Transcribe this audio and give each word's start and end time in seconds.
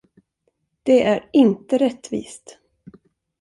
Det 0.83 1.03
är 1.03 1.29
inte 1.33 1.77
rättvist! 1.77 2.59